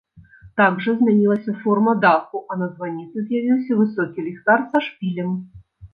Так 0.59 0.79
жа 0.85 0.93
змянілася 1.01 1.51
форма 1.65 1.93
даху, 2.05 2.41
а 2.53 2.57
на 2.61 2.67
званіцы 2.73 3.17
з'явіўся 3.27 3.79
высокі 3.83 4.27
ліхтар 4.29 4.59
са 4.73 4.83
шпілем. 4.87 5.31